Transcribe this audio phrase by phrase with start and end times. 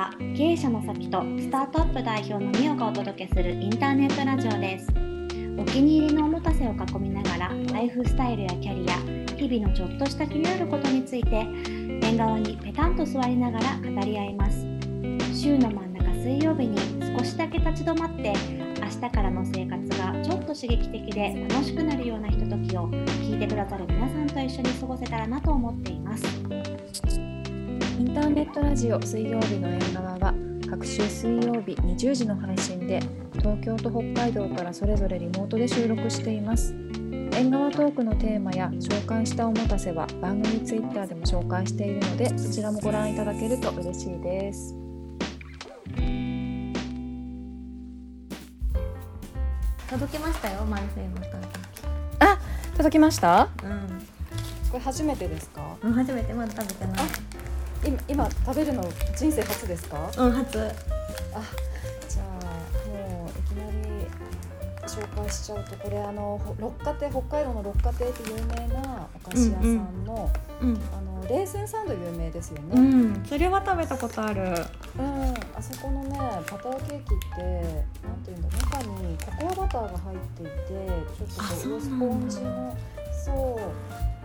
[0.00, 4.88] は経営者の先とスタートアップ代表のミオがお届けするインターネットラジオです。
[5.58, 8.96] お気に入りのおもたせを囲みながらライフスタイルやキャリア
[9.36, 11.46] 日々のちょっとした気になることについて
[12.02, 14.66] 縁側にペタンと座りながら語り合います。
[15.34, 16.78] 週の真ん中水曜日に
[17.18, 18.32] 少しだけ立ち止まって
[18.80, 26.24] 明日からの生活がちょっと刺激的で楽しくなるようなひとときを聞いてくださる皆さんと一緒に過ごせたらなと思っています。
[28.00, 30.34] インターネットラジオ水曜日の縁側は
[30.70, 32.98] 各週水曜日20時の配信で
[33.34, 36.72] 東京と北海道からそれぞれリモートで収録しています。
[37.34, 44.74] 縁側トークのテーマや紹介したおもたせは番組ツイッターでも紹介しているのでそちらもご覧いただけると嬉しいです。
[49.90, 51.16] 届きましたよマルセイの
[52.20, 52.38] あ
[52.78, 53.46] 届きました？
[53.58, 53.66] ト
[54.72, 55.76] これ初めてですか？
[55.82, 56.32] うん初めて。
[56.32, 57.00] まだ食べてない
[57.84, 58.82] 今今食べるの
[59.16, 60.10] 人生初ですか？
[60.18, 60.58] うん初。
[60.58, 60.72] あ
[62.08, 64.06] じゃあもういきなり
[64.86, 70.80] 紹介しちゃうとこれあのほ六花亭北海道の六花亭って有名なお菓子屋さんの、うん。
[70.92, 73.12] あのレーズンサンド有名ですよね、ううん。
[73.12, 74.52] んそれは食べたことある。
[74.52, 77.42] あそこのねバターケーキって
[78.02, 82.76] なんていうんだ中にココアバターが入っていてちょっとあこそうスポンジの
[83.24, 83.62] そう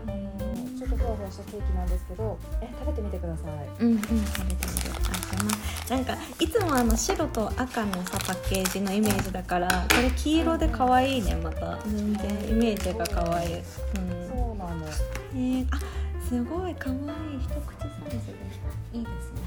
[0.07, 3.83] あのちょっとふわふわしたケーキなんですけどえ食べてみてください。
[3.83, 5.49] うんうん食べてみるあでも
[5.89, 11.77] なんかいつもあの白と赤のさパッケージのイメージだからこれ黄色で可愛いねまた。
[11.85, 14.85] 全然イメージが可愛い、うん、そうなの。
[15.33, 15.79] えー、あ
[16.27, 17.01] すごい可愛い
[17.39, 18.45] 一口サイズで。
[18.93, 19.41] いいですね。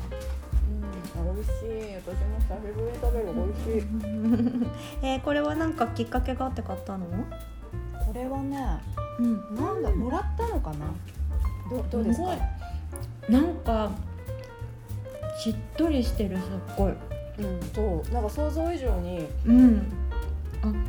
[1.16, 1.96] うん、美味しい。
[1.96, 3.24] 私も久しぶりに食べる。
[3.32, 3.86] 美味しい。
[5.06, 7.06] えー、これはなんかきっかけがあって買ったの？
[7.06, 7.12] こ
[8.18, 8.58] れはね、
[9.18, 9.54] うん。
[9.54, 10.86] なんだ、もらったのかな？
[11.70, 12.36] どどうですか？
[13.28, 13.90] なんか
[15.38, 16.44] しっとりしてるすっ
[16.76, 16.92] ごい。
[17.38, 19.92] うん、そう、なんか想像以上にうん。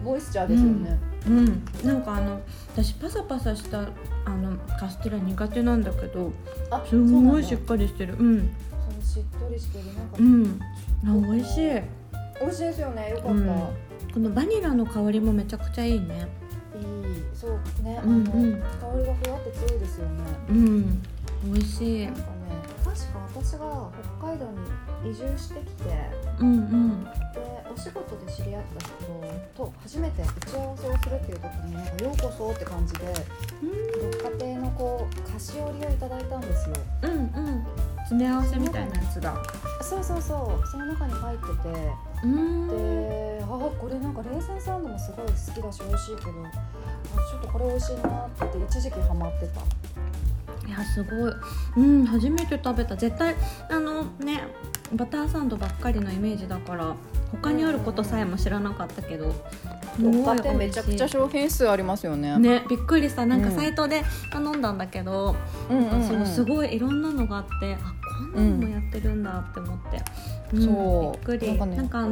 [0.04, 0.98] モイスチャーですよね。
[1.28, 1.64] うん。
[1.84, 2.42] なんかあの
[2.74, 3.82] 私パサパサした
[4.26, 6.32] あのカステラ苦手なんだけど
[6.72, 8.16] あ、すごいしっかりしてる。
[8.18, 8.40] うん。
[8.40, 10.60] そうしっとりしてる、なんか、うん。
[11.28, 11.70] あ美味しい。
[12.42, 13.10] 美味しいですよね。
[13.12, 13.32] よかった。
[13.32, 13.46] うん。
[14.14, 16.28] このバニラの香りもめちゃくちゃいいね
[17.34, 18.24] そうね、うんうん。
[18.26, 20.24] 香りがふわって強いですよね。
[20.50, 21.02] うん
[21.46, 22.06] 美味しい。
[22.06, 22.26] なんかね、
[22.84, 23.04] 確か
[23.34, 24.46] 私が北海道
[25.04, 25.84] に移住してきて。
[26.40, 27.04] うんうん。
[27.04, 27.10] で
[27.72, 28.96] お仕事で知り合った人
[29.56, 33.14] と初めて打ち合わせをするっていう時になんか「ようこそ」って感じで
[33.62, 36.76] 六花亭のこう菓子折りをいただいたんですよ。
[37.04, 37.66] うんうん。
[38.00, 39.36] 詰め合わせみたいなやつだ。
[39.82, 40.68] そうそうそう。
[40.68, 46.52] その中に入っててうんであこれなんかレーズンサンドもすごい好きだし美味しいけどあ
[47.32, 49.62] ちょっとこれ美味しいなって一時期ハマってた。
[50.68, 51.34] いやすごい。
[51.78, 52.96] うん初めて食べた。
[52.96, 53.36] 絶対
[53.70, 54.44] あのね
[54.94, 56.96] バターサンドばっかりのイメージだから
[57.32, 59.34] 他にあることさえも知らなかったけど
[59.96, 62.38] すごい六花亭めちゃくちゃ美商品数ありますよね。
[62.38, 63.26] ねびっくりした。
[63.26, 63.56] なんかうん。
[63.56, 65.36] サイトで頼んだんだけど、
[65.70, 67.94] うんすごいいろんなのがあってあ
[68.34, 70.02] こんなのもやってるんだって思って、
[70.58, 70.62] ん。
[70.62, 71.12] そう。
[71.14, 71.58] びっくり。
[71.58, 72.12] ななんかねんかあの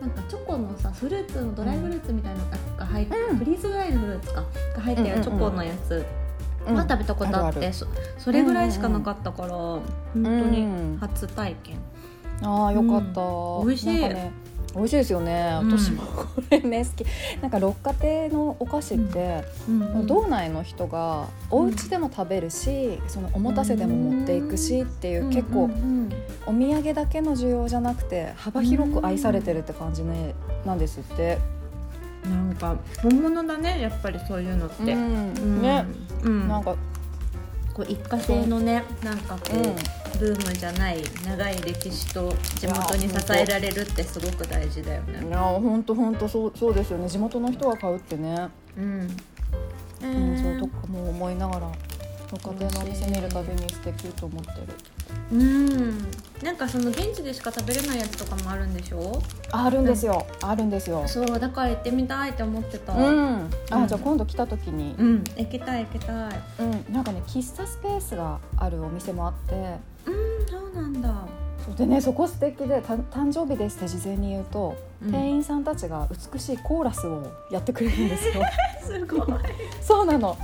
[0.00, 3.36] なんかチョコのさフルーツのドライフルーツみたいなのが入って、うん。
[3.38, 4.44] フリーズドライのフルーツか
[4.74, 7.72] が入ってるチョコのやつ、うんは食べたことあって、あるある。
[7.72, 7.86] そ
[8.18, 9.82] それぐらいしかなかったから、本
[10.14, 11.78] 当にうん初体験、
[12.42, 13.94] ああよかった、美味しい。
[13.94, 14.30] ね
[14.78, 15.58] 美味しいですよね。
[15.60, 15.78] うん。
[15.78, 17.06] 私もこれね好き。
[17.42, 20.06] なんか六花亭のお菓子って、うん。
[20.06, 26.08] 道内の人がお家でも食べるし、そのおもたせでも持っていくしっていう、結構、うんうん
[26.46, 30.34] お土産だけの需要じゃなくて幅広く愛されてるって感じね、
[30.64, 31.38] なんですって。
[32.24, 35.34] なんか本物だねやっぱりそういうのって、うん。
[35.34, 35.62] うん。
[35.62, 35.84] ね、
[36.24, 36.74] うん、なんか、
[37.74, 39.64] こう一過性のねなんかこう、うん
[40.18, 45.26] ブームじゃない長い歴史と地元に支えられるってすごく大事だよね。
[45.26, 47.08] いや本当本当そうそうですよね。
[47.08, 49.08] 地元の人が買うってね、うん、
[50.02, 51.72] えうん、ーそうとかも思いながら
[52.30, 54.58] 六花亭のお店見るたびに素敵と思ってる。
[55.32, 56.10] うん
[56.42, 59.20] なんかその現地でしか食べれないやつとかもあるんでしょ？
[59.50, 61.02] あるんですよ、あるんですよ。
[61.08, 62.92] そうだから行ってみたいって思ってた。
[62.92, 63.88] うん、あ、うん。
[63.88, 65.24] じゃあ今度来た時に、うん。
[65.36, 66.40] 行きたい行きたい。
[66.60, 69.54] うん、なんかね喫茶スペースがあるお店もあって。
[70.06, 71.14] うんそうなんだ。
[71.76, 75.10] でねそこ素敵でた誕生日ですって事前に言うと、うん。
[75.10, 78.34] 店員さんたちが美しいコーラスをやってくれるんですよ。
[78.86, 79.28] すごい。
[79.82, 80.36] そうなの。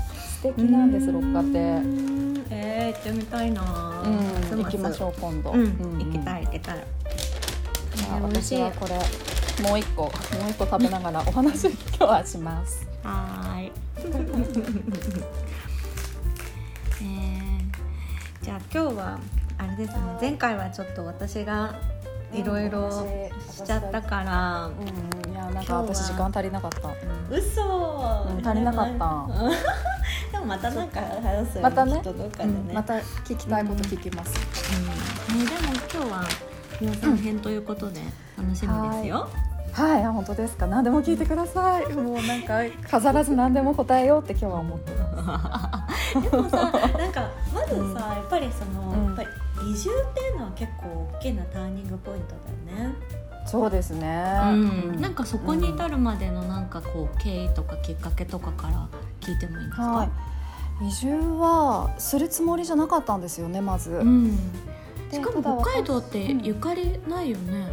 [0.43, 3.63] 素敵なんです六花亭うんえー、行ってみたいな。
[4.05, 4.09] う
[4.57, 6.85] ん、行きましょう今度、行きたい行きたい。
[8.23, 8.95] 私はこれ
[9.69, 10.13] もう一個 もう
[10.51, 12.87] 一個食べながら お話今日はします。
[13.03, 13.73] はーい。
[17.03, 17.45] えー
[18.45, 19.19] じゃあ今日は
[19.57, 21.75] あれですね前回はちょっと私が
[22.33, 22.91] いろいろ
[23.51, 26.95] しちゃったから、うんいやなんか今日は私時間足りなかった、うん。
[27.31, 27.63] 嘘、
[28.29, 29.27] うん足りなかった
[30.45, 31.93] またなんか話すよまたね。
[31.93, 34.33] きっとどっかでね、また聞きたいこと聞きます、
[35.33, 35.39] うん。
[35.39, 36.25] ねでも今日は
[36.81, 38.01] みおさん編ということで
[38.37, 39.29] 楽しみですよ、
[39.73, 40.05] はい。
[40.05, 40.67] あ本当ですか。
[40.67, 41.89] 何でも聞いてください。
[41.95, 42.61] もうなんか
[42.91, 47.95] 飾らず何でも答えようって今日は思ってますでもさなんかまずさ、うん。
[47.95, 49.05] やっぱりその、うん。
[49.07, 49.29] やっぱり
[49.73, 52.35] 移住っていうのは結構大きなターニングポイント
[52.75, 52.95] だよね、
[53.47, 55.01] そうですね、うん。
[55.01, 58.89] なんかそこに至るまでのなんかこう経緯とかきっかけとかから
[59.21, 60.09] 聞いてもいいですか、はい
[60.83, 64.37] 移住はするつもりじゃなかったんですよねまず、うん、
[65.11, 66.43] でしかも北海道ってうん。
[66.43, 67.69] ゆかりないよね、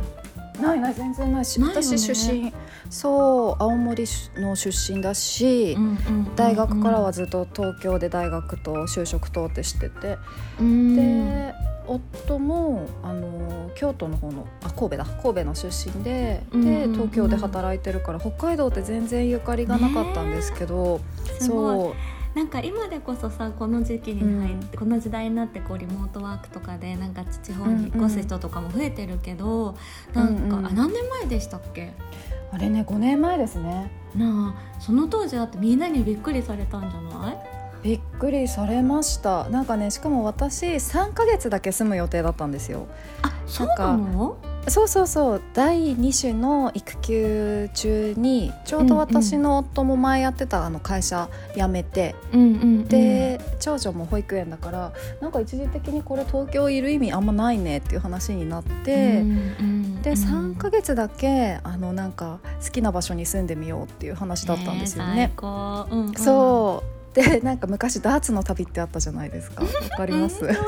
[0.61, 1.67] ないない全然ないしね。
[1.67, 2.53] 私出身
[2.89, 4.05] そう青森
[4.35, 10.17] の出身だし、うんうんうん大学からはずっと東京で大学と就職とってしてて、
[10.59, 10.95] うん。
[10.95, 11.53] で
[11.87, 15.05] 夫もあの京都の方のあ神戸だ。
[15.05, 16.91] 神戸の出身で、うんうんうん。
[16.91, 21.01] で東京で働いてるから北海道って全然ゆかりがなかったんですけど、
[21.39, 21.77] すごい。
[21.77, 21.93] そう
[22.35, 29.75] なんか今でこそさこの時期に入って、この時代になってこうリモートワークとかでなんか地方に引っ越す人とかも増えてるけど、
[30.13, 30.65] なんか、うんうん。
[30.67, 31.91] あ何年前でしたっけ？
[32.53, 33.91] あれね5年前ですね。
[34.15, 37.37] なあその当時だってみんなにびっくりされたんじゃない？
[37.83, 39.49] びっくりされました。
[39.49, 42.87] なんかねしかも私3ヶ月だけ住む予定だったんですよ。
[43.23, 44.37] あそうなの？
[44.67, 45.41] そうそうそう。
[45.53, 52.49] 第2種の育休中にちょうど私の夫も前やってたあの会社辞めて、うんうんう
[52.81, 60.17] ん、で長女も保育園だからなんか一時的にこれ東京いる意味あんまないねっていう話になって、うんうんでうん。
[60.17, 65.31] 3ヶ月だけあのなんか好きな場所に住んでみようっていう話だったんですよね。
[65.41, 66.13] うんうん。
[66.13, 69.63] そうで なんか昔ダーツの旅ってあったじゃないですか。
[69.63, 70.61] わかります、うんわか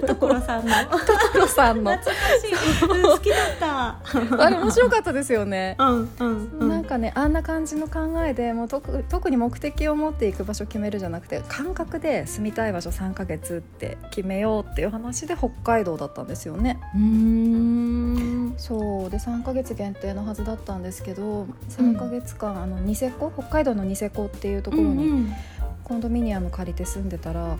[0.00, 0.06] る。
[0.06, 0.72] 所さんの。
[1.34, 1.92] 所さんの。
[1.96, 3.98] 懐かしい、うん好きだった。
[4.42, 5.76] あれ面白かったですよね。
[5.78, 5.88] うん
[6.18, 6.68] うんうん。
[6.68, 16.80] なんかねあんな感じの考えでもう特特に目的を持っていく場所決めるじゃなくて感覚で住みたい場所3ヶ月って決めようっていう話で北海道だったんですよね。
[16.94, 18.54] うーん。
[18.56, 19.10] そう。
[19.10, 23.30] で3ヶ月限定のはずだったんですけど3ヶ月間、あのニセコ？
[23.36, 25.32] 北海道のニセコっていうところにうん
[25.90, 27.56] コンドミニアム借りて住んでたら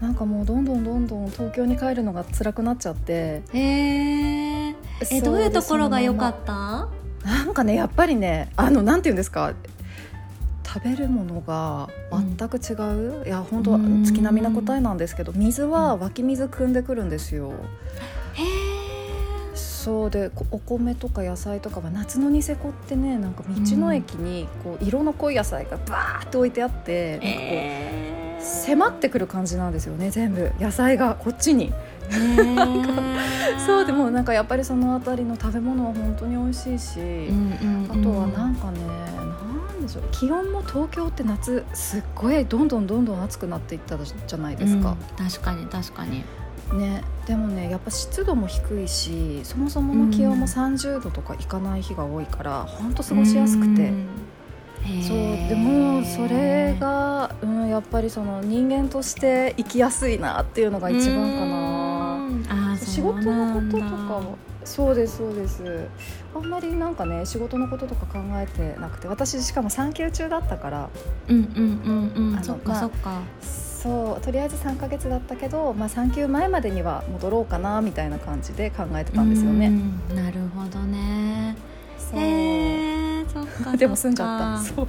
[0.00, 3.42] なんかもうどんどんどんどん東京に帰るのが辛くなっちゃって。
[3.52, 4.76] へえ
[5.10, 6.88] えどういうところが良かでった？
[7.24, 9.52] なんかねやっぱりねあのなんて言うんですか
[10.64, 12.74] 食べるものが全く違
[13.20, 17.52] う、いや本当うん月並みな答えなんですけど水は湧き水汲んでくるんですよ。
[18.34, 18.42] へ
[19.82, 30.52] そうでこお米とか野菜とかは夏のニセコってねなんか道の駅にこう色の濃い野菜がバーって置いてあって、えなんかこう迫ってくる感じなんですよね全部。
[30.60, 31.72] 野菜がこっちに。
[33.66, 37.00] そうでもなんかやっぱりその辺りの食べ物は本当に美味しいし。
[37.90, 38.78] あとはなんかね、
[39.18, 46.24] なんでしょう気温も東京って夏すっごいどんどんどんどん暑くなっていったじゃないですか、確かに確かに
[46.72, 53.92] ねでもねやっぱ湿度も低いしそもそもの気温も30度とかいかない日が多いから本当過ごしやすくて、
[55.06, 61.72] そうでもそれが、うん、やっぱりその人間として生きやすいなっていうのが一番かな。
[62.72, 65.88] な仕事のこととかはそうですそうです。
[66.34, 70.90] あんまりなんかね仕事のこととか考えてなくて私しかも産休中だったから。
[71.28, 72.44] うんうんうんうん。
[72.44, 73.22] そっかそっか
[73.82, 79.68] そうとりあえず3ヶ月だったけど、まあ、産休前までには戻ろうかなみたいな感じで考えてたんですようね。
[79.68, 81.56] んなるほどね。
[81.98, 82.20] そう。
[82.20, 84.58] へえそっかでも住んじゃった。
[84.62, 84.88] そそう。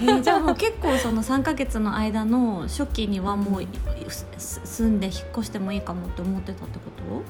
[0.00, 3.64] えーじゃあもう結構その3ヶ月の間の初期にはもう
[4.38, 7.22] 住んで引っ越してもいいかもって思ってたってこと？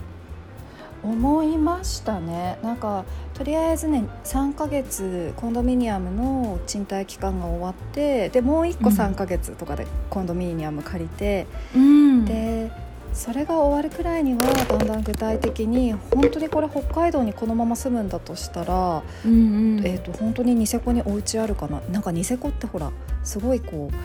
[1.04, 2.58] 思いましたね。
[2.62, 8.96] なんかとりあえずね3ヶ月コンドミニアムの賃貸期間が終わってでもう1個うん。
[8.96, 12.24] 3ヶ月とかでコンドミニアム借りて、うん。
[12.24, 12.70] で
[13.12, 19.86] それが終わるくらいにはだんだん具体的に本当にこれ北海道にこのまま住むんだとしたら、うんうん。
[19.86, 21.80] えー、と本当にニセコにお家あるかな？
[21.92, 22.90] なんかニセコってほら
[23.22, 23.96] すごいこう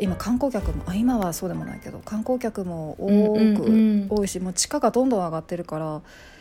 [0.00, 6.00] 今観光客もあ今はそうでもないけど観光客も多く、多いしもう地価がどんどん上がってるから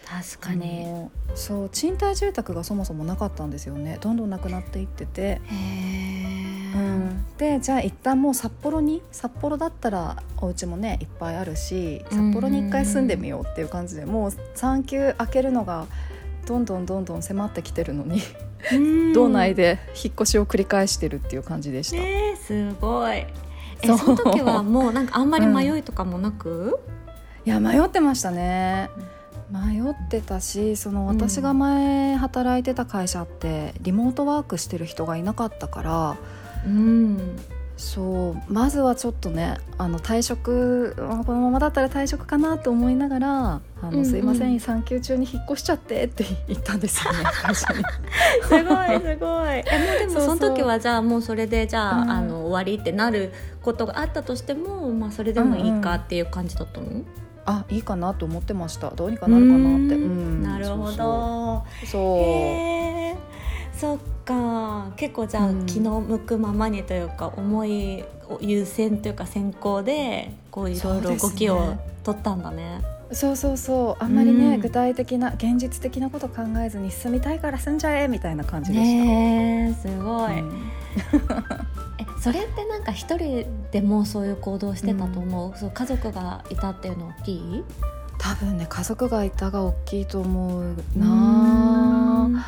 [0.10, 1.10] 確かに。
[1.36, 4.00] そう賃貸住宅がそもそもなかったんですよね。
[4.02, 5.40] どんどんなくなっていってて。
[6.76, 15.88] うん、でじゃあ一旦もう札幌に札幌だったらお家もねいっぱいあるし札幌に一回住んでみようっていう感じでもう産休開けるのが
[16.46, 18.22] どんどんどんどん迫ってきてるのに、
[18.72, 19.14] うん。
[19.14, 21.98] 道内で引っ越しを繰り返してるっていう感じでした。
[21.98, 23.26] ねえすごい。
[23.82, 26.80] えその時はもうなんかあんまり迷いとかもなく、
[27.46, 28.90] いや迷ってましたね
[29.52, 36.18] 迷ってたしその私が前働いてた会社ってリモートワークしてる人がいなかったから
[36.66, 37.38] うん。
[37.80, 43.30] そうまずはちょっとねあの退職まあこのままだったら退職かなと思いながら
[43.82, 44.06] 「あのうんうん。
[44.06, 47.82] すいません産休中に引っ越しちゃって」って言ったんですよね 会社に。
[48.44, 49.64] すごいすごい。
[49.66, 52.12] えもうでもその時はじゃあもうそれでじゃあ,、うん。
[52.12, 56.88] あの終わりってなることがあったとしても、まあ、それでもいいかっていう感じだったの、
[57.50, 58.92] あいいかなと思ってました。
[58.92, 59.96] どうにかなるかなって。
[59.98, 60.92] なるほど。
[60.92, 62.18] そうそう。
[62.18, 63.16] へえ
[63.74, 64.92] そっか。
[64.96, 65.66] 結構じゃあ、うん。
[65.66, 72.82] 気の向くままにというか思いを優先というか先行でこういろいろ動きを取ったんだね。
[73.12, 74.04] そうそうそう。
[74.04, 74.62] あんまりね、うん。
[74.62, 79.04] 具体的な現実的なこと考えずに住みたいから住んじゃえみたいな感じでした。
[79.06, 80.72] ねえすごい、うん。
[82.00, 87.64] えそれってなんか一人でもそういう行動してたと思う,、そう家族がいたっていうの大きい？
[88.20, 92.46] 多分ね家族がいたが大きいと思ううな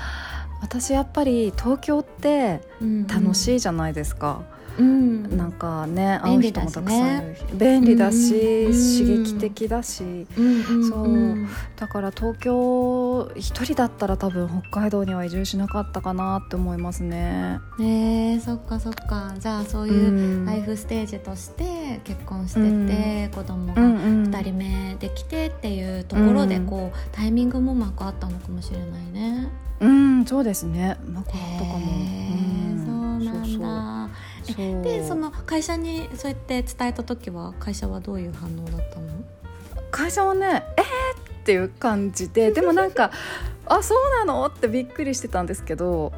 [0.62, 10.04] 私やっぱり東京ってうん楽しいじゃないですか、うんなんかね会う人もたくさんいねるし便利だし、うん刺激的だし。
[10.04, 11.04] うんうんそう。
[11.04, 17.60] うんだから東京一人だったら多分北海道には移住しなかったかなって思いますね。
[17.80, 19.34] ねえそっかそっか。
[19.40, 23.98] じゃあそういうライフステージとして結婚してて、子供がうんう
[24.28, 24.32] ん。
[24.32, 26.66] 2人目できてっていうところでうん。
[26.68, 29.50] こうタイミングもうまくあったのかもしれないね。
[29.80, 30.98] うんそうですね。
[31.08, 31.80] なんかあったかも。
[31.80, 33.32] へえそうなんだ。
[33.34, 34.00] そうそう
[34.83, 39.07] でその会社にそうやって伝えた時は会社はどういう反応だったの？
[39.91, 40.83] 会社はねえー？
[40.83, 43.12] っていう感じで でもなんか
[43.65, 44.45] あそうなの？
[44.45, 46.12] ってびっくりしてたんですけど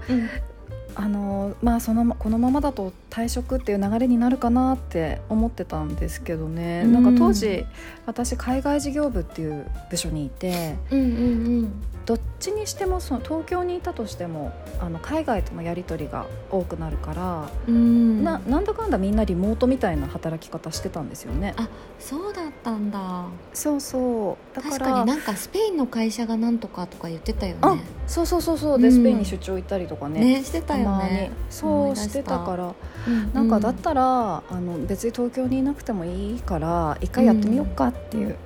[0.95, 6.93] あのまあそのまこのままだと退職っていう流れになるかなって思ってたんですけどね、うん。
[6.93, 7.63] なんか当時
[8.07, 11.71] 私海外事業部っていう部署にいてうんうん
[12.05, 14.51] どっちにしてもその東京にいたとしても
[14.81, 17.75] あの海外とのやり取りが多くなるから、うん。
[17.75, 21.53] うんななんだかんだみんなリモートみたいな働き方してたんですよね。
[21.55, 23.25] あそうだったんだ。
[23.53, 24.55] そうそう。
[24.55, 28.79] だから確かになんかスペインの会社がなんとかとか言ってたよあねそうそうそうそう。
[28.79, 28.93] で、うん。
[28.93, 30.19] スペインに出張行ったりとかね。
[30.19, 31.31] ねしてたよね。
[31.49, 32.73] そうしてたから
[33.07, 33.33] うん。
[33.33, 38.37] なんかだったら、あの別に東京にいなくてもいいから一回やってみようかっていう、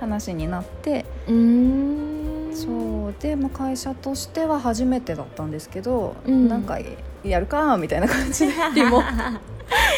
[0.00, 2.56] 話になってうーん。
[2.56, 3.14] そう。
[3.20, 6.48] で、まあ、会社としては初めてだったんですけど、うん。
[6.48, 6.78] なんか
[7.24, 9.02] やるかみたいな感じで リモ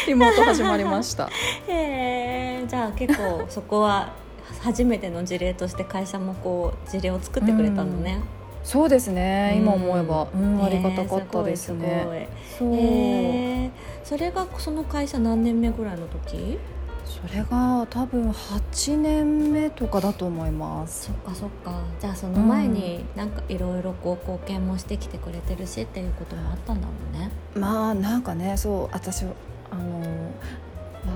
[0.07, 1.29] リモート始まりました。
[1.67, 4.13] へえじゃあ結構そこは
[4.61, 8.19] 初めての事例として会社もこう事例を作ってくれたのね、
[8.65, 9.61] そうですね、うん。
[9.61, 12.27] 今思えば、うん、ありがたかねったですね。
[12.57, 13.71] そう、へえ
[14.03, 16.57] それがその会社何年目ぐらいの時？
[17.05, 21.05] それが多分8年目とかだと思います。
[21.05, 21.11] そ。
[21.11, 21.79] っかそっか。
[21.99, 27.31] じゃあその前になんかいろいろこう貢献もしてきてくれてるしっていうこともあったんだもんね。
[27.55, 29.23] まあなんかねそう私
[29.69, 30.01] あの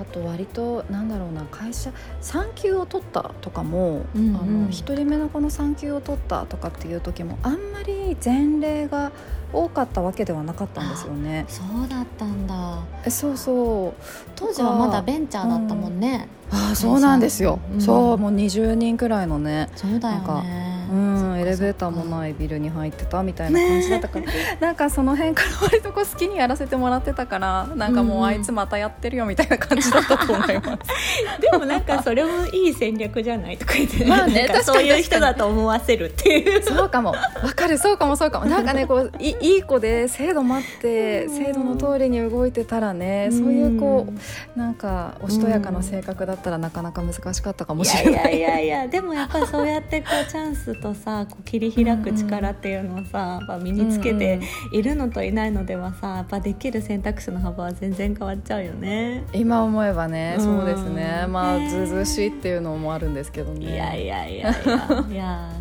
[0.02, 1.92] あと割となんだろうな会社
[2.22, 4.36] 産休を取ったとかも、うんうん。
[4.36, 9.12] あの一人目の子の産休を取ったとかっていう時もあんまり前例が
[9.52, 11.46] 多かったわけではなかったんですよね。
[11.48, 12.80] そうだったんだ。
[13.06, 14.02] えそうそう。
[14.36, 17.82] 当時はまだベンチャーだったもんね、ああそうなんですよ、うん。
[17.82, 24.26] そうもう20人くらいのねそうだよねうんエレベーターもいないビルに入ってたみたいな感じだったから、
[24.60, 31.40] なんかその辺から割とこう好きにやらせてもらってたからなんかもうあいつまたやってるよみたいな感じだったと思います。
[31.42, 36.64] でもなんかそれもいい戦略じゃないとか言って、まあねなんかそういう人だと思わせるっていう。
[36.64, 37.12] そうかも。
[37.12, 37.18] わ
[37.56, 38.46] かるそうかもそうかも。
[38.46, 41.38] なんかねこうい いい子で制度待ってうん。
[41.38, 44.08] 制度の通りに動いてたらねそういうこ
[44.56, 48.40] うなんかおしとやかな性格だったらなかなか難しかったかもいしれない。
[48.40, 54.40] やいやいやいやでもやっぱりそうやってこうチャンスとさこう切り開く力っていうのをさ、やっぱ身につけて
[54.72, 59.24] いるのといないのではさやっぱできる選択肢の幅は全然変わっちゃうよね。
[59.34, 60.44] 今思えばね、うん。
[60.44, 61.26] そうですね。
[61.28, 63.74] まあねずうずうしいっていうのもあるんですけどね。
[63.74, 65.50] いやいやいやいやいや。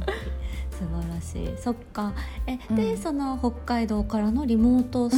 [0.70, 1.56] 素晴らしい。
[1.60, 2.12] そっか。
[2.46, 2.98] えで、うん。
[2.98, 5.10] その北海道からのリモート、うん。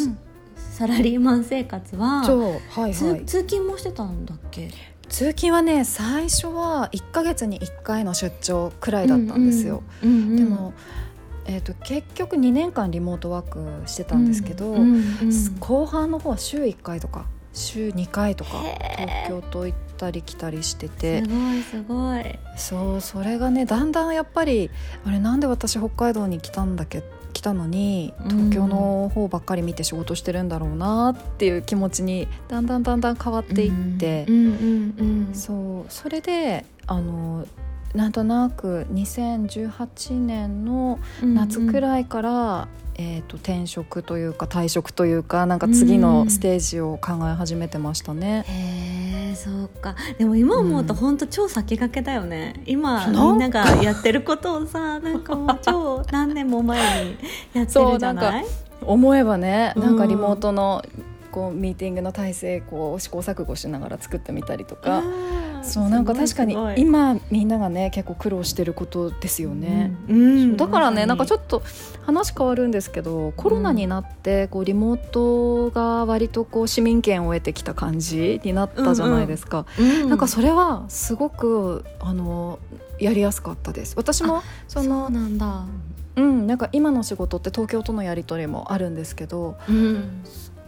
[0.57, 3.25] サラリーマン生活ははいつはい。
[3.26, 4.71] 通勤もしてたんだっけ？
[5.11, 10.73] 通勤はね最初は1ヶ月に1回の出張くらいだったんですよ、、うんうんでも、
[11.47, 18.62] えー、と結局2年間リモートワークしてたんですけど、うんうんうん後半の方は週1回とか週2回とか
[18.97, 22.38] 東京と行ったり来たりしてすてごいすごい。
[22.57, 24.71] そうそれがねだんだんやっぱり
[25.05, 34.37] あれなんで私北海道に来たんだっけ来たのに東京の方ばっかり見て仕事してるんだろうなっていう気持ちにだんだんだんだん変わっていって、うん。
[34.37, 34.94] うん。
[35.28, 35.34] うん。
[35.34, 35.92] そう。
[35.92, 37.46] それであの
[37.94, 42.68] なんとなく2018年の夏くらいから、
[43.02, 48.45] えー、と転職というか退職というかなんか次のステージを考え始めてましたね。
[48.47, 49.95] へえそうか。
[50.19, 57.16] でも今思うと本当超先駆けだよね、今なんかみんながやってることをさなんかもう超 何年も前に
[57.54, 58.45] やってるじゃない？
[58.83, 60.85] 思えばねなんかうんリモートの
[61.33, 64.99] こうミーティングの体制こう試行錯誤しながら作ってみたりとか。
[64.99, 69.95] うんそうなんか確かに今みんながね結構苦労してることですよね。
[70.09, 70.57] うん。
[70.57, 71.62] だからねなんかちょっっと
[72.02, 82.59] 話変わるんですけどコロナになってこうリモートが割とこう市民権を得てきた感じになったじゃないですか、と、うなんかそれはすごくあの
[82.99, 83.95] やりやすかったです。
[83.97, 85.64] 私もそのなんだ、
[86.17, 90.23] うんなんか今の仕事って東京とのやり取りもあるんですけどうん、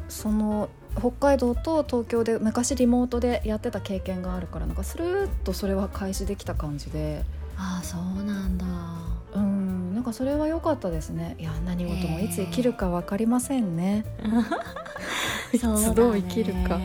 [0.09, 0.69] その
[0.99, 7.25] 北海道と東京で昔リモートでやってた経験があるからなんかスルーッとそれは開始できた感じで。
[7.57, 8.67] ああそうなんだ。
[9.35, 11.37] うんなんかそれは良かったですね。
[11.39, 14.05] いや何事もいつ生きるか分かりませんね。
[15.53, 16.77] いつどう生きるか。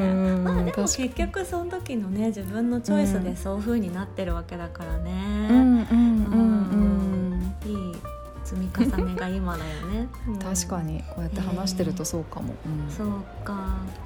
[0.00, 5.65] うんまあでも結局その時のね自分のチョイスでそういう風になってるわけだからね、うん
[8.46, 10.36] 積み重ねが今だよね、う うん。
[10.36, 12.54] ん確かにこうやって話してるとそうかも。
[12.64, 12.90] うん。
[12.90, 13.08] そう
[13.44, 13.54] か。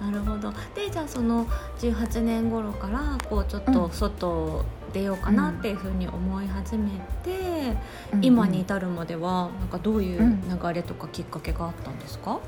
[0.00, 0.50] なるほど。
[0.74, 1.46] でじゃあその
[1.78, 6.88] 18年頃からこうちょっと外出ようかなっていうふうに思い始め
[7.22, 7.76] て、
[8.22, 12.38] 今に至るまではなんかどういう流れとかきっかけがあったんですか、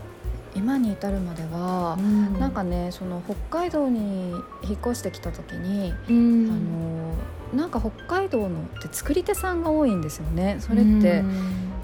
[0.56, 2.38] 今に至るまでは、ん。
[2.40, 4.32] なんかねその北海道に
[4.62, 6.50] 引っ越してきた時に、うん。
[6.50, 7.14] あの
[7.54, 8.50] なんか北海道のっ
[8.82, 10.56] て作り手さんが多いんですよね。
[10.60, 11.22] それって、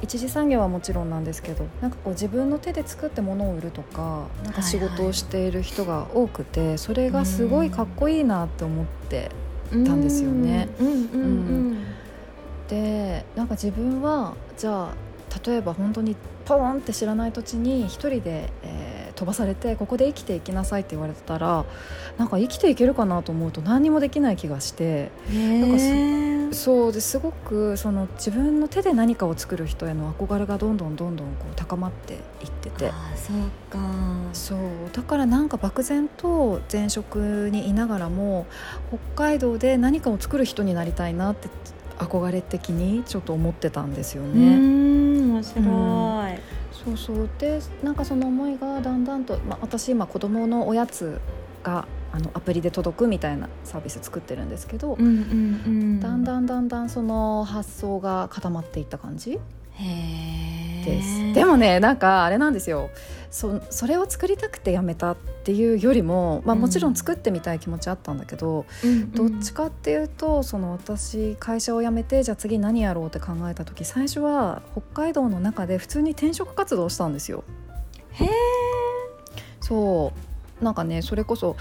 [0.00, 9.30] 一次産業はもちろんなんですけどなんかこう自分の手で作って物を売るとかなんか仕事をしている人が多くて、それがすごいかっこいいなって思って
[9.70, 10.68] たんですよね。
[12.68, 14.94] でなんか自分はじゃあ
[15.44, 18.87] 例えば本当にポーンって知らない土地に一人で、えー
[19.18, 21.64] 飛ばされてここで生きていきなさいって言われてたら
[22.18, 25.60] なんか生きていけるかなと思うと何にもできない気がしてうん。
[25.60, 33.36] なんかそうですごくその自分の手で何かを作る人への憧れがどんどんどんどんこう高まっていっててそう
[33.70, 33.78] か。
[34.32, 34.58] そう
[34.92, 38.46] だからなんか漠然と前職にいながらも
[39.14, 41.48] 北海道で何かを作る人になりたいなって
[41.98, 44.56] 憧れ的にちょっと思ってたんですよね。
[44.56, 46.58] ん面白い。
[46.84, 51.20] そうそうでなんかその思いがだんだんと、まあ、私今子供のおやつ
[51.62, 56.00] があのアプリで届くみたいなサービス作ってるんですけど、うんうんうん。
[56.00, 59.38] だんだんだんだんその発想が固まっていった感じ。
[59.78, 61.32] です。
[61.34, 62.90] でもねなんかあれなんですよ
[63.30, 66.62] そそれを作りたくてやめたっていうよりも、まあ、うん。
[66.62, 77.44] もちろん作ってみたい気持ちあったんだけど、うんうん、どっちかっていうとその私会社を辞めてじゃあ次何やろうって考えた時最初は北海道の中で普通に転職活動をしたんですよ。
[78.12, 78.28] へえ。
[79.60, 80.12] そ
[80.60, 80.64] う。
[80.64, 81.56] なんかねそれこそ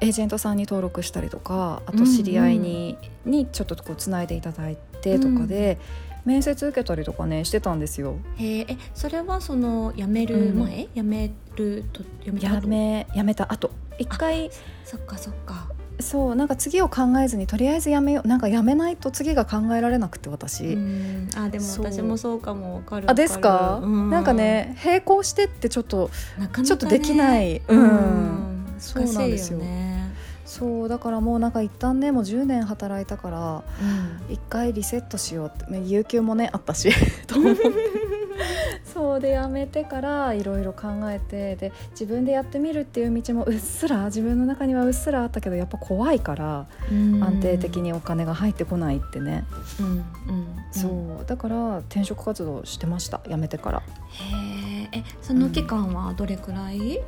[0.00, 5.78] エージェントさんに登録したりとかあと知り合いに,、にちょっとこうつないでいただいてとかで、
[6.24, 8.18] 面接受けたりとかねしてたんですよ。
[8.36, 8.66] へえ。
[8.68, 14.50] えそれはその辞める前、辞めると辞めたや後めやめた後一回
[14.84, 15.68] そっかそっか。
[16.00, 20.64] そうなんか次を考えずにとりあえずやめようなんかやめないと次が考えられなくて私。
[20.64, 21.28] うん。
[21.36, 23.10] あでも私もそうかもわかる。
[23.10, 27.80] あですか、うなんかね並行してってちょっとね、ちょっとできないうん。
[27.80, 29.93] うんそう難しいなんですよね。
[30.44, 33.62] そうだからもうなんか一旦ねもう10年働いたから
[34.28, 34.32] うん。
[34.34, 36.90] 一回リセットしようってまあ有給もねあったし。
[37.26, 37.62] と思って
[38.84, 49.44] そうでやめてからいろいろ考えてで自分でやってみるっていう道もうっすら自分の中にはうっすらあったけどやっぱ怖いから安定的にお金が入ってこないってね、
[49.80, 50.04] うんうん、
[50.70, 50.88] そ
[51.22, 51.26] う。
[51.26, 53.78] だから転職活動してました辞めてから。
[53.80, 53.82] へ
[54.92, 57.00] ええその期間はどれくらい？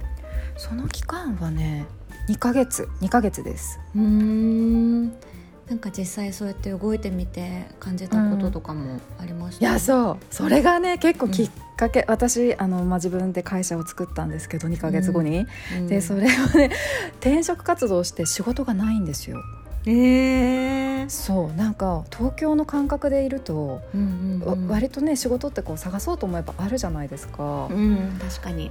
[0.57, 1.87] その期間はね
[2.29, 3.79] 2ヶ月2ヶ月です。
[3.95, 5.13] うーん。
[5.69, 10.19] なんか実際そうやって動いてみて感じたこととかもありました、いやそう。
[10.31, 15.45] それがね結構きっかけ、私あの、まあ、自分で会社を作ったんですけど2ヶ月後に、
[15.77, 15.89] うん。
[15.89, 16.71] でそれはね
[17.19, 19.43] 転職活動して仕事がないんですよ。
[19.87, 21.11] えー。
[21.11, 21.57] そう。
[21.57, 24.69] なんか東京の感覚でいると、うんうんうん。
[24.69, 28.17] わ割とね仕事ってこう探そうと思えばあるじゃないですか、うん。
[28.21, 28.71] 確かに。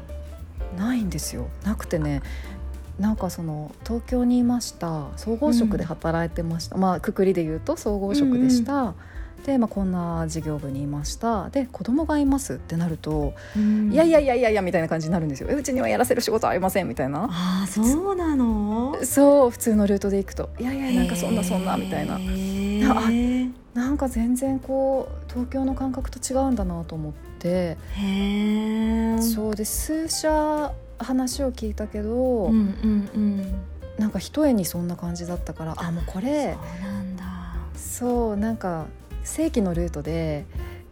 [0.78, 1.48] ないんですよ。
[1.64, 2.22] なくてね
[3.00, 8.94] なんかその東京にいました総合職で働いてました、まあくくりで言うと総合職でした、
[9.46, 11.50] で、まあ、こんな事業部にいました。
[11.50, 13.34] で子供がいますってなると、
[13.92, 15.50] いやいやいやいやいやみたいな感じになるんですよ。
[15.52, 17.26] えうちにはやらせる仕事ありませんみたいな。
[17.30, 18.98] ああそうなの？
[19.04, 20.50] そう普通のルートで行くと。
[20.58, 22.18] いやいやなんかそんなそんなみたいな。
[22.18, 27.78] なえなんか全然こう東京の感覚と違うんだなと思って。
[29.22, 33.62] そうで数社話を聞いたけど、うんうんうん
[33.98, 37.24] なんか一重にそんな感じだったからあもうこれそうなんだ
[37.74, 38.88] そうなんか
[39.24, 40.46] 正規のルートで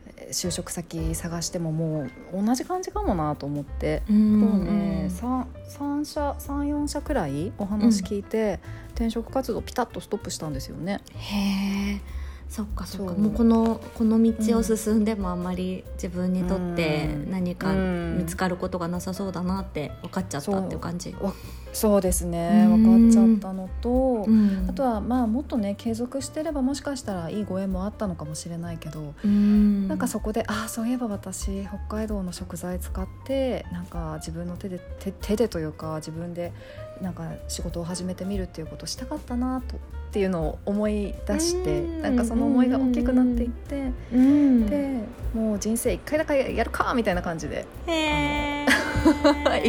[0.08, 4.02] えー就職先探してももう同じ感じかもなと思って。
[4.10, 8.60] うんそうね、三三社三四社くらいお話聞いて、
[8.96, 11.02] 転職活動ピタッとストップしたんですよね。
[11.16, 11.83] へえ
[12.54, 13.13] そっかそっか。
[13.16, 17.32] もうこのこの道を進んでもあんまり自分にとってうん。
[17.32, 18.18] 何かうん。
[18.20, 21.16] 見つかることがなさそうだなって分かっちゃったっていう感じ。
[21.20, 21.34] わ
[21.74, 22.68] そうですね。
[22.70, 22.84] うん。
[22.84, 24.68] 分かっちゃったのと、うん。
[24.70, 29.88] あとはまあもっとね継続してればもしかしたらいいご縁もあったのかもしれないけど、うん。
[29.88, 36.54] なんかそこでああそういえば私北海道の食材使ってなんか自分の手で手手でというか自分で
[37.01, 39.79] なんか仕事を始めてみるっていうことをしたかったなとっ
[40.12, 44.65] ていうのを思い出してうんなんかその思いが大きくなっていってうん。
[44.67, 45.03] で
[45.34, 47.65] もう人生一回だけやるかみたいな感じで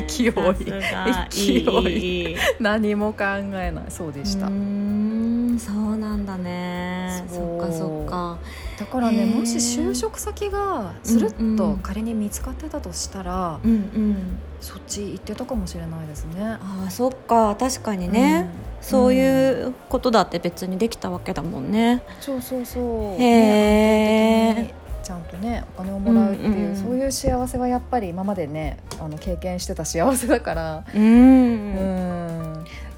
[0.07, 0.33] 勢い
[1.31, 2.37] 勢い。
[2.61, 3.85] 何も考えない。
[3.89, 4.47] そうでした。
[4.47, 7.25] そうなんだね。
[7.29, 8.39] そっかそっか
[8.85, 14.17] だからねもし就職先がつるっとうんうん仮に見つかってたとしたら、うんうん
[14.61, 16.43] そっち行ってたかもしれないですね。
[16.43, 18.49] ああそっか確かにね、
[18.81, 22.03] そういうことだって別にできたわけだもんね。
[22.19, 22.83] そうそうそう。
[23.23, 30.85] へーね安定的にちゃんとねお金をもらうっていう、うんうんそういう幸せはやっぱり今までねあの経験してた幸せだから。
[30.95, 32.04] うん、ううん、ん。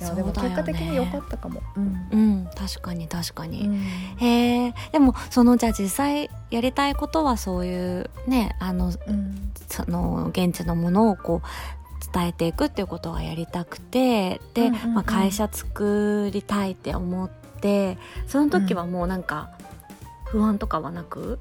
[0.00, 1.62] いやでも結果的に良かったかも。
[1.76, 2.48] うん。
[2.54, 3.66] 確かに確かに。
[3.66, 3.74] うん
[4.18, 17.28] へえでもそのじゃあ実際やりたいことはそういうねあのうんその現地のものをこう伝えていくっていうことはやりたくてで、うんうんうんまあ、会社作りたいって思っ
[17.60, 19.50] てその時はもうなんか
[20.26, 21.38] 不安とかはなく、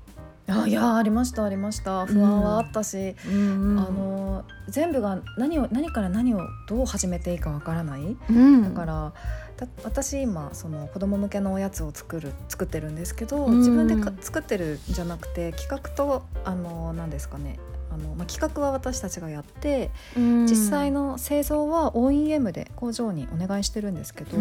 [0.48, 2.06] あいやありましたありました。
[2.06, 3.80] 不安はあったし、うん。
[3.80, 8.16] あの全部が何を何から何をどう始めていいかわからない。
[8.30, 9.14] うん、だから
[9.58, 17.58] た私今その子供向けのおやつを作る作ってるんですけど、うん自分でか作ってるんじゃなくて企画とあの何ですかね。
[17.92, 20.46] あの、まあ、企画は私たちがやってうん。
[20.46, 24.38] 実際の製造は OEM で工場にお願いしてるんですけど、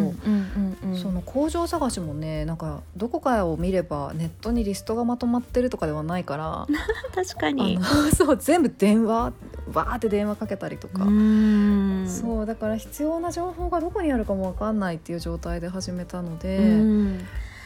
[1.04, 6.66] その工場探しもねなんかどこかを見ればネットにリストがまとまってるとかではないから
[7.14, 7.84] 確かあにの
[8.16, 9.34] そう全部電話
[9.74, 11.04] わーって電話かけたりとか。
[11.04, 12.06] うん。
[12.08, 16.58] そうだから必要な情報がどこにあるかも分かんないっていう状態で始めたので、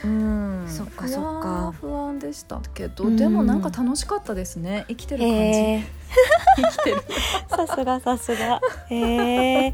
[0.04, 0.62] うん。
[0.62, 1.72] うんそっかそっか。
[1.80, 2.60] 不安でした。
[2.74, 3.16] けど、うん。
[3.16, 4.84] でもなんか楽しかったですね。
[4.88, 5.84] 生きてる感じ、
[6.56, 7.02] 生きてる。
[7.48, 8.60] さすがさすが。
[8.90, 9.66] へえ。
[9.68, 9.72] え、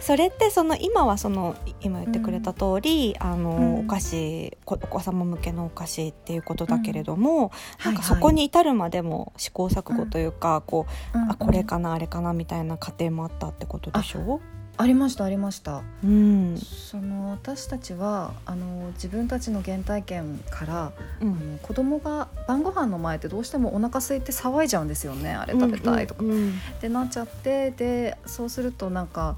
[0.00, 7.48] それってその今はその今言ってくれた通り、あの、うんお菓子こお子様向けのお菓子っていうことだけれども、なん。
[7.48, 7.50] か
[7.88, 8.04] はいはい。
[8.04, 11.30] そこに至るまでも試行錯誤というか、こう、うん。
[11.30, 14.40] あこれかなあれかなみたいな過程もあったってことでしょ？
[14.78, 16.06] ありましたありましたう。
[16.06, 16.58] うん。
[16.58, 29.36] その私たちはあの自分たちの原体験から、うんあの子供が晩ご飯の前ってどうしてもお腹空いて騒いじゃうんですよねあれ食べたいとか、うんうんってなっちゃってでそうするとなんか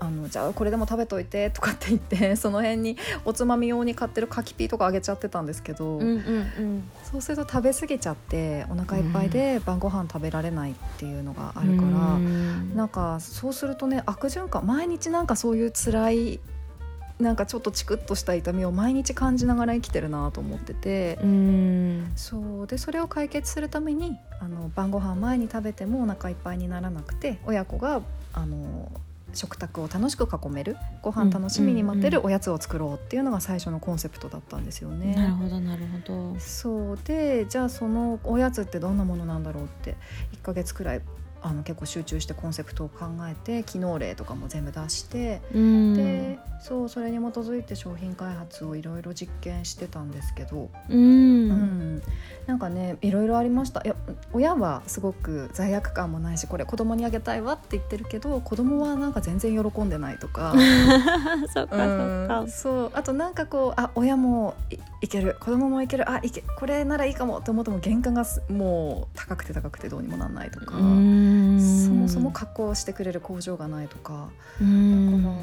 [0.00, 6.84] あのじゃあこれでも食べといてとかって言って その辺におつまみ用に買ってる柿ピーとかあげちゃってたんですけど、うんうんうん。
[7.04, 12.74] そうすると食べ過ぎちゃってお腹いっぱいで晩ご飯食べられないっていうのがあるから、うん。
[12.74, 16.40] なんかそうするとね悪循環毎日なんかそういう辛い
[17.18, 21.18] なんかちょっとチクッとした痛みを毎日感じながら生きてるなと思ってて。
[21.22, 22.12] うん。
[22.16, 22.66] そう。
[22.66, 28.00] でそれを解決するためにあの晩ご飯前に食べてもお腹いっぱいにならなくて親子が
[28.32, 28.90] あの
[29.34, 35.14] 食卓を楽しく囲めるご飯楽しみに待てるおやつを作ろうっていうのが最初のコンセプトだったんですよね。
[35.14, 35.98] なるほどなるほ
[36.34, 36.38] ど。
[36.38, 39.96] そうでじゃあそのおやつってどんなものなんだろうって
[40.32, 41.02] 1ヶ月くらい
[41.42, 45.94] あの結構集中してコンセプトを考えて機能例とかも全部出して、うん。
[45.94, 50.98] でそうそれに基づいて商品開発をいろいろ実験してたんですけど、うん。
[50.98, 52.02] うん、
[52.46, 53.80] なんかねいろいろありました。
[53.84, 53.96] いや
[54.32, 60.54] 親はすごく罪悪感もないしこれ子供にあげたいわって言ってるけど子供はなんか全然喜んでないとか。
[61.54, 62.40] そっかそっか。
[62.40, 62.50] うん。
[62.50, 62.90] そう。
[62.92, 65.36] あとなんかこうあ親もいいける。
[65.40, 66.10] 子供もいける。
[66.10, 71.29] あいけこれならいいかもって思っても原価がすもう高くて高くてどうにもなんないとか、うん
[71.60, 75.22] そもそも加工してくれる工場がないとか、うん。
[75.22, 75.34] だから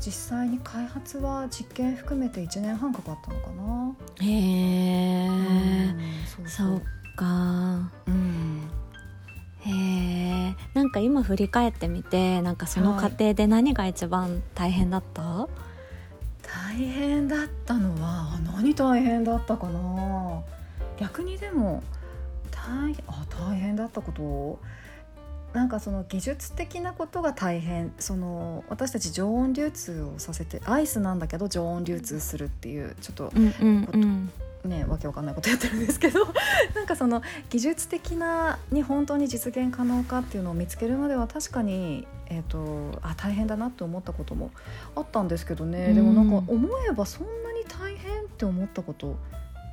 [0.00, 3.96] 実際に開発は実験含めて1年半かかったのかな。
[4.26, 5.32] へえ、う
[5.92, 6.80] んそうそ
[7.20, 7.90] か。
[8.06, 8.62] うん。
[9.60, 9.70] へ
[10.48, 10.56] え。
[10.74, 15.48] なんか今振り返ってみてなんかその過程で何が一番大変だった、
[16.42, 20.42] 大変だったのは何大変だったかな。
[20.98, 21.82] 逆にでも
[22.70, 24.60] 大あ大変だったこと
[25.52, 27.92] なんかその技術的なことが大変。
[27.98, 33.52] その私たち常温流通をさせてアイスなんだけど常温流通するっていうちょっとうん
[33.92, 36.20] うんねわけわかんないことやってるんですけど。
[36.76, 44.52] なんかその技術的なに本当に実現可能かっていうのを見つけるまでは確かに、えー、とあ大変だなって思ったことも
[44.94, 49.16] あったんですけどね、うんでもなんか思えばそんなに大変って思ったこと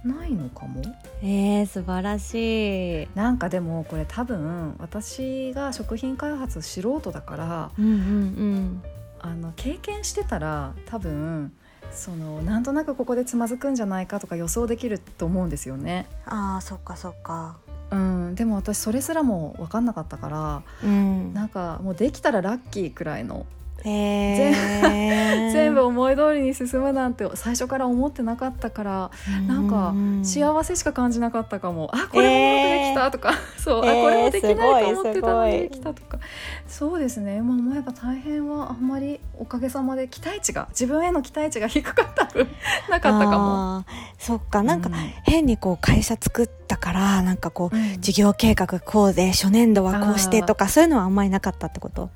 [0.07, 0.81] ないのかも？
[1.21, 3.07] えー、素晴らしい。
[3.15, 8.83] なんかでもこれ多分私が食品開発素人だからうんうん
[9.19, 11.51] あの経験してたら多分
[11.91, 16.07] そのなんとなくここでつまずくんじゃないかとか予想できると思うんですよね。
[16.25, 16.33] うん。
[16.33, 17.57] ああそっかそっか。
[17.89, 21.33] うん、でも私それすらも分かんなかったからうん。
[21.33, 23.45] なんかもうできたらラッキーくらいの。
[25.53, 29.11] 全部思い通りに進むなんて最初から思ってなかったから
[29.47, 36.19] なんか幸せしか感じなかったかも、あこれもうまくできたとか、 そう、えーあこれもできないと思ってたのにできたとか。
[36.67, 37.37] そうですね。
[37.37, 42.47] 今思えば大変はあんまりおかげさまで期待値が自分への期待値が低かった分
[42.89, 43.85] なかったかも。
[44.19, 44.63] そっか。
[44.63, 44.91] なんかう
[45.23, 48.01] 変にこう会社作ったからなんかこううん。
[48.01, 52.09] 事業計画こうで初年度はこうしてとかそういうのはあんまりなかったってこと？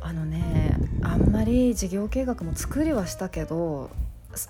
[0.00, 3.90] あのねあんまり事業計画も作りはしたけど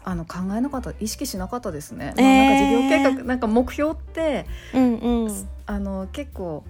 [0.04, 5.48] あの考えなかった意識しなかったですね、まあ、なんか事業計画なんか目標ってうんうん。
[5.66, 6.64] あの結構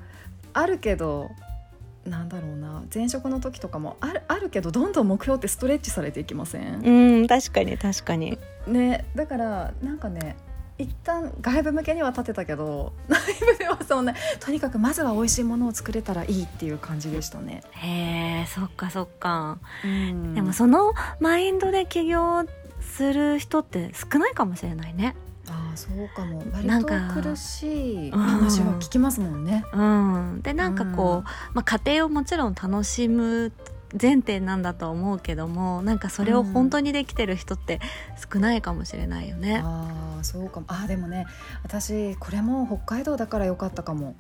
[0.53, 1.31] あるけど
[2.05, 8.38] なんだろうな前職の時とかもあるあるけどどんどん目標ってストレッチされていきません、うん確かに確かに。
[8.66, 10.37] ねだからなんかね
[10.81, 17.62] 一旦外部向けには立てたけど 内部ではそんなとにかくまずは美味しいものを作れたらいいっていう感じでしたね。
[17.73, 19.59] へえそっかそっか。
[19.85, 20.35] うん。
[20.35, 22.47] でもそのマインドで起業
[22.81, 25.14] する人って少ないかもしれないね。
[25.49, 26.43] ああそうかも。
[26.53, 29.64] 割なんかと苦しい話は聞きますもんね。
[29.73, 30.40] うん。
[30.43, 31.25] でなんかこう、うん。
[31.55, 33.53] まあ、家庭をもちろん楽しむ
[34.00, 37.81] 前提なんだとは思うけどもなんかそれを本当にできてる人って
[38.33, 39.61] 少ないかもしれないよね。
[39.64, 41.26] ああそうかもあーでもね
[41.62, 44.14] 私これも北海道だから良かったかも。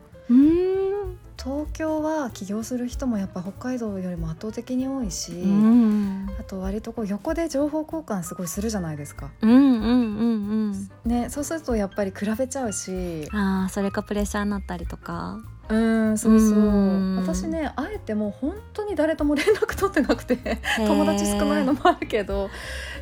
[1.46, 6.28] うん東京は起業する人もやっぱ北海道よりも圧倒的に多いし、うん。
[6.38, 9.30] あと割とこう横で情報交換すごいするじゃないですか。
[9.40, 12.92] うんうんうんねそうするとやっぱり比べちゃうし。
[13.32, 15.38] うんああそれかプレッシャーになったりとか。
[15.68, 16.58] うんそうそう。
[16.58, 17.16] うん。
[17.16, 20.36] 私ねあえてもう本当に誰とも連絡取ってなくて
[20.76, 22.50] 友達少ないのもあるけど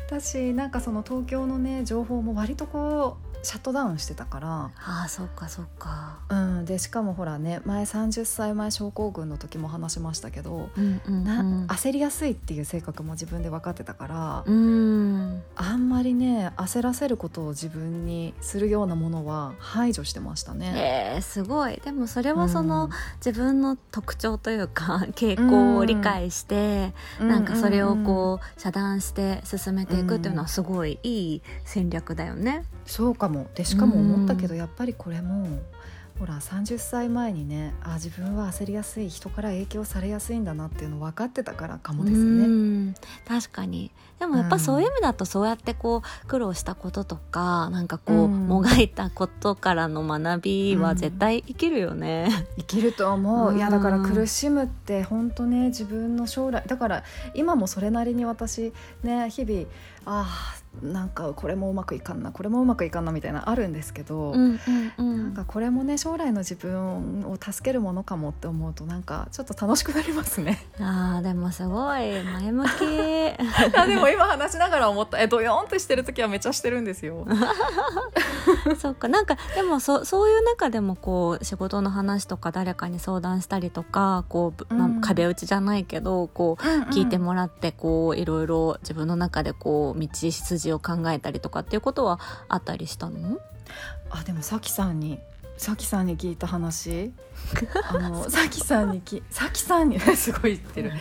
[0.07, 6.19] 私なんかその東京のね情報も割とこうシャットダウンしてたから、ああそっかそっか。
[6.29, 11.65] うん、でしかもほらね前30歳前症候群の時も話しましたけど、うんうんなうん。
[11.67, 15.41] 焦りやすいっていう性格も自分で分かってたから、うん。
[15.55, 21.13] あんまりね焦らせることを自分にするようなものは排除してましたね。
[21.15, 21.77] えー、すごい。
[21.83, 22.91] でもそれはその、うん。
[23.25, 32.65] 自分の特徴というか 傾向を理解して、なんかそれをこう遮断して進めていくっていうのはすごいいい戦略だよね。
[32.85, 35.47] そうかもでしかも思ったけど、やっぱりこれも
[36.19, 42.47] ほら30歳前にねあ自分は焦りやすい人から影響されやすいんだなっていうの分かってたからかもですうね。
[42.89, 42.95] ん。
[43.25, 43.91] 確かに。
[44.19, 48.47] でもやっぱそういう意味だとそうやってこう苦労したこととかなんかこう、うん。
[48.49, 52.27] もがいたことからの学びは絶対生きるよね。
[52.57, 53.57] 生きると思う、うん。
[53.57, 59.67] いやだから苦しむって本当ね自分の将来だから今もそれなりに私ね日々
[60.05, 65.17] あーなんかこれもうまくいかんなこれもうまくいかんなみたいなあるんですけど、うんうんうん。
[65.17, 70.65] なんかこれもね将来の自分を助けるものかもって思うとなんかちょっと楽しくなりますね。
[70.79, 72.69] あーでもすごい前向き。
[73.77, 75.19] あでも今話しながら思った。
[75.19, 77.25] えドヨーンってしてる時はめっちゃしてるんですよ。
[78.79, 84.99] そっかなんかでもそそういう中でもこう仕事の話とか誰かに相談したりとかこう、まん。
[85.01, 86.63] 壁打ちじゃないけどこう
[86.93, 93.39] 聞いてもらってこういろいろ自分の中でこう道筋を考えたりとかっていうことはあったりしたの？
[94.09, 95.19] あでもさきさんに
[95.57, 97.11] さきさんに聞いた話。
[97.89, 100.91] あのさきさんにきさきさんに すごい言ってる。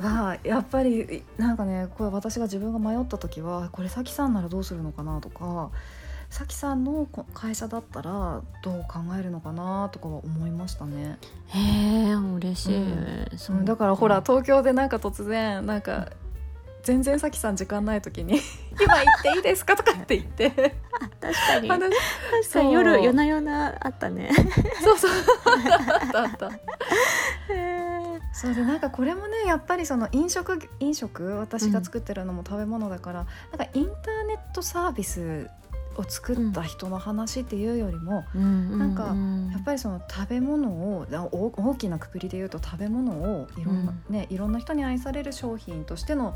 [0.00, 5.70] がやっぱりなんかねこれ私が自分が迷った時はこれさきさんならどうするのかなとか
[6.30, 11.18] さきさんのこ会社だったらどう考えるのかなとかは思いましたね、
[11.48, 11.58] へ
[12.10, 16.08] え嬉しい、うんだからほら東京でなんか突然なんか
[16.82, 18.40] 全然さきさん時間ない時に
[18.80, 20.50] 「今行っていいですか?」とかって言って。
[21.20, 21.68] 確かに。
[21.68, 24.30] 確話かに夜夜な夜なあったね。
[24.82, 25.10] そうそう。
[25.10, 26.50] あったあった。
[28.32, 35.50] そうでなんかこれもねやっぱりその飲食飲食私が作ってるのも食べ物だから、なんかインターネットサービス
[35.96, 39.14] を作った人の話っていうよりも、なんか
[39.52, 46.34] やっぱりその食べ物を大きなくくりで言うと食べ物をいろんな、ねいろんな人に愛される商品としての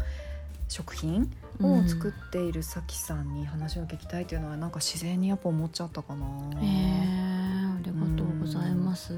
[0.69, 1.31] 食品
[1.63, 6.27] を作っているさきさんに話を聞きたいというのはなんか自然にやっぱ思っちゃったかな。
[6.61, 7.25] へえ
[7.67, 9.15] ありがとうございます。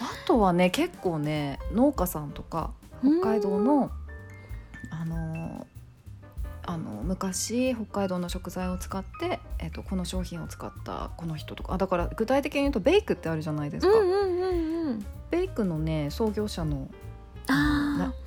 [0.00, 3.90] あとはね結構ね農家さんとか北海道の
[4.90, 5.66] あの
[6.62, 15.06] あの昔北海道の食材を使って、えっとこの商品を使ったこの人とかあだから具体的に言うとベイクってあるじゃないですか、うんうんうんうん。
[15.30, 16.88] ベイクのね創業者の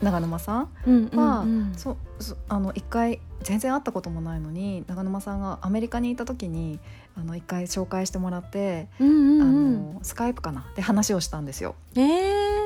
[0.02, 0.70] 長沼さん
[1.14, 6.80] は、うんそそあの一回全然会ったこともないのに長沼さんがアメリカにいた時に
[7.18, 9.94] あの一回紹介してもらって、あうん。
[9.96, 10.66] のスカイプかな？
[10.76, 11.76] で話をしたんですよ。
[11.96, 12.64] ええ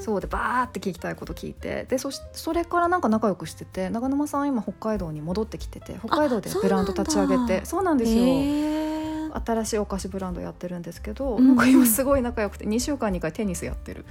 [0.00, 8.24] そうでバーって聞きたいこと聞いてでそしそれからなんか仲良くしてて長沼さんは今北海道に戻ってきてて北海道でブランド立ち上げてそうなんですよ、
[9.44, 14.06] 新しいお菓子ブランドやってるんですけど、うんなんか今すごい仲良くて2週間に1回テニスやってる。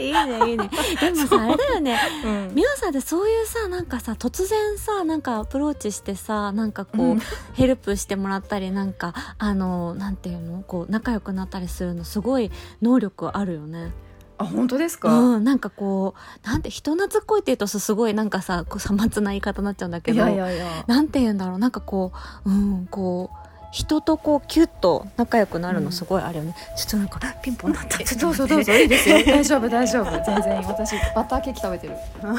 [0.00, 0.70] いいねいいね。
[1.00, 1.98] でもさあれだよね。
[2.24, 2.54] うん。
[2.54, 7.20] 美穂さんってそういうさなんかさ突然さなんかアプローチしてさなんかこう、うん。
[7.54, 10.62] ヘルプしてもらったりなんかあのなんていうの？
[10.62, 12.50] こう仲良くなったりするのすごい
[12.80, 13.92] 能力あるよね。
[14.38, 20.66] あ本当ですか、うんなんかこうなんて人懐っこいって言うとすごいなんかさこうさまつな言い方になっちゃうんだけいどやいやいや。
[20.86, 21.58] なんて言うんだろう？
[21.58, 22.12] なんかこ
[22.46, 23.36] ううんこう
[23.72, 29.16] 人とこうキュッと仲良くなるのすごいあるよね、ちょっとなんかピンポンなったど うぞどうぞいいですよ。
[29.24, 30.10] 大丈夫大丈夫。
[30.10, 31.94] 全然いい私バターケーキ食べてる。
[32.24, 32.34] は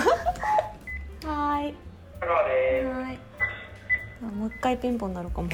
[1.56, 1.76] ーい。
[1.76, 3.18] はーい
[4.38, 5.50] もう一回ピンポンなるかも。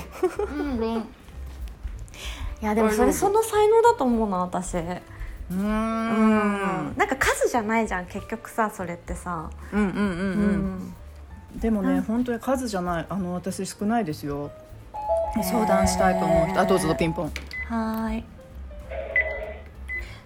[0.51, 1.09] うんうん
[2.61, 4.75] いやでもそれその才能だと思うな私。
[4.75, 4.79] う
[5.55, 5.59] ん。
[5.59, 6.93] うん。
[6.97, 9.49] なんか数じゃないじゃん結局さそれってさ。
[9.71, 10.01] うんうんうんう
[11.53, 11.59] うん。
[11.59, 12.01] でもね、うん。
[12.01, 13.05] 本当に数じゃない。
[13.07, 14.51] あの私少ないですよ
[15.43, 16.59] 相談したいと思う人。
[16.59, 17.31] あどうぞピンポン。
[17.67, 18.23] はーい。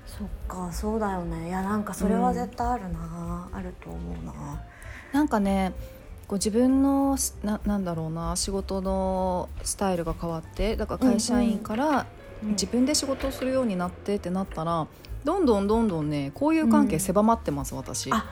[0.06, 1.50] そっかそうだよね。
[1.50, 4.34] いやなんかそれは絶対あるな、あると思うな。
[5.12, 5.74] なんかね
[6.28, 12.06] こう自分のしななんだろうな仕事のスタイルが変わってだから会社員から
[12.42, 14.88] 自分で仕事をするようになってってなったら
[15.24, 18.12] どんどんどんどんね交友関係狭まってます、私。
[18.12, 18.26] あ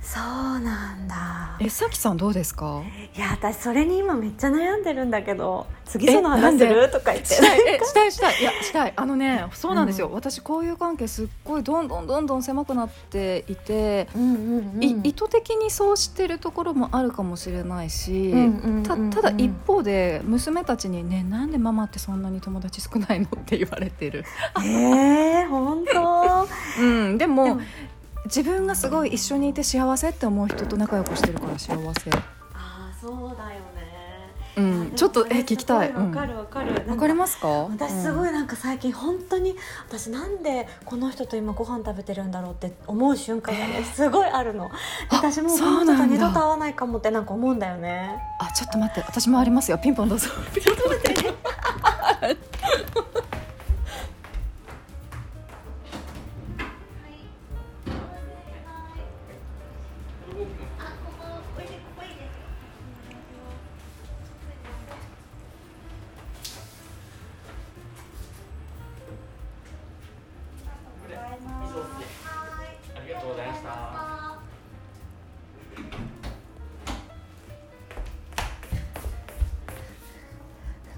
[0.00, 1.56] そうなんだ。
[1.60, 2.82] えさきさんどうですか？
[3.16, 6.88] いや私それに今めっちゃ悩んでるんだけど次えその話する？
[6.90, 7.34] とか言って。
[7.34, 7.60] したい。
[7.66, 8.40] え したいしたい。
[8.40, 8.92] いやしたい。
[8.96, 14.82] あのねそうなんですよ、私交友関係すっごいどんどんどんどん狭くなっていて、うんうんうん。
[14.84, 19.10] い意図的にそうしてるところもあるかもしれないし、うんうんうんうん。
[19.10, 23.26] たただ一方で娘たちにねなんでママってそんなに友達少ないの？
[23.26, 24.24] って言われてる、
[24.64, 26.46] えー、本当？
[26.80, 27.60] うん、でもでも
[28.28, 32.22] 自分がすごい一緒にいて幸せって思う人と仲良くしてるから幸せ、あ
[32.54, 33.88] あそうだよね。
[34.56, 35.92] うん、ちょっとえ聞きたい。
[35.92, 36.84] わかるわかる。
[36.88, 37.48] わかりますか？
[37.48, 39.56] 私すごい、いなんか最近本当に
[39.88, 44.70] 私なんでこの人と今ご飯食べてるんだろうって思う瞬間がねすごいあるの。
[45.10, 48.18] 私もうこの人と二度と会わないかもってなんか思うんだよね。
[48.40, 49.00] あちょっと待って。
[49.08, 49.78] 私もありますよ。
[49.78, 50.28] ピンポンどうぞ。
[50.52, 51.34] ちょっと待って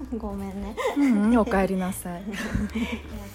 [0.17, 0.75] ごめんね。
[0.97, 2.37] うんうんお帰りなさい、 いや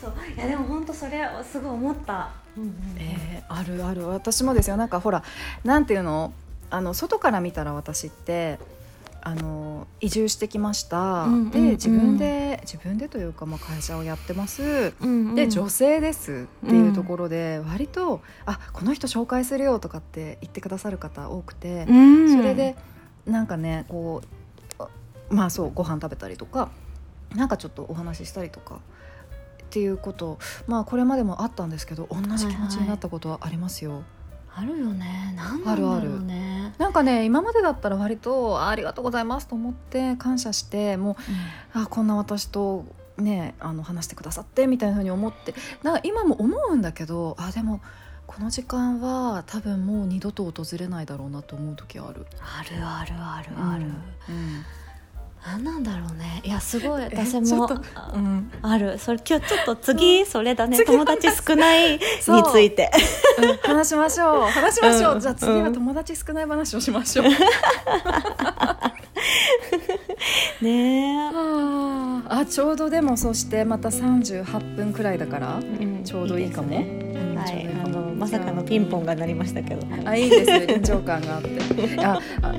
[0.00, 0.12] そう。
[0.37, 4.09] いやでも本当それすごい思った、うんうんえーあるある。
[4.09, 4.76] 私もですよ。
[4.76, 5.22] なんかほら
[5.64, 6.33] なんていうの？
[6.68, 8.59] あの外から見たら私って
[9.22, 15.35] あの移住してきました、うんうんうんで自分で自分でというか、まあ、会社をやってます、うんうん。
[15.35, 22.36] で女性ですっていうところで、割と「あこの人紹介するよ」とかって言ってくださる方多くて、うん。
[22.36, 22.76] それで
[23.26, 24.28] なんかねこうあ
[25.31, 26.70] まあそうご飯食べたりとか
[27.35, 28.79] なんかちょっとお話ししたりとかっ
[29.70, 34.05] ていうことまあこれまでもあったんですけど同じ気持ちになったことはありますよ。
[34.59, 35.35] あるよね。
[35.37, 41.12] なんなんだろうあるねなんかね今までだったら割とあありがとうございますと思って感謝しても
[41.74, 42.87] うあこんな私と
[43.18, 47.83] ねあの話してくださってみたいなふうに思ってなんか今も思うんだけどあでも
[48.27, 52.27] この時間は多分もう二度と訪れないだろうなと思う時ある。
[52.41, 54.64] あるあるあるある、うん
[55.47, 56.42] 何なんだろうね。
[56.44, 57.03] いやすごい。
[57.03, 57.68] え私も
[58.14, 58.99] うん、ある。
[58.99, 60.84] それ今日ちょっと次それだね。
[60.84, 62.26] 友達少ないにつ
[62.61, 62.90] いて。
[63.40, 63.57] うん。
[63.59, 64.40] 話しましょう。
[64.59, 65.20] 話しましょう、うん。
[65.20, 67.26] じゃあ次は友達少ない話をしましょう、
[70.64, 71.30] ね
[72.28, 72.44] あ。
[72.49, 75.61] ちょうどでもそしてまた38分くらいだから
[76.05, 76.74] ちょうどいいかも。
[76.76, 76.86] はい。
[77.84, 79.86] あのまさかのピンポンが鳴りましたけど。
[80.05, 80.51] あいいです。
[80.51, 81.51] ね臨場感があって。
[82.05, 82.53] ああ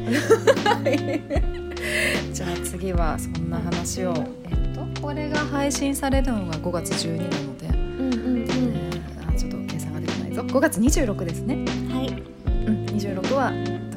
[2.34, 4.13] じゃあ次はそんな話を
[4.49, 7.71] えっとこれが配信されるのが5月12なので、う
[8.03, 8.88] んうんえー
[9.30, 10.41] あちょっと計算ができないぞ。
[10.41, 11.55] 5月26ですね。
[11.55, 11.65] うん
[11.95, 12.07] はい。
[12.67, 13.51] うん26は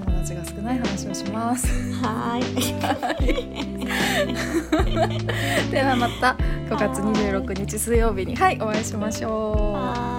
[0.05, 1.67] 友達が少ない話をします。
[2.03, 2.61] はーい。
[5.71, 6.37] ではまた
[6.69, 9.75] 5月26日水曜日にはいお会いしましょ
[10.07, 10.10] う